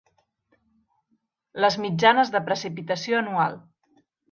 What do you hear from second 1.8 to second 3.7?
mitjanes de precipitació anual.